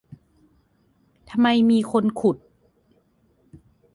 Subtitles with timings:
[1.29, 2.37] ทำไมมีคนขุด